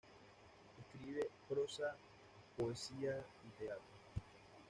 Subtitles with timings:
[0.79, 1.95] Escribe prosa,
[2.57, 3.85] poesía y teatro.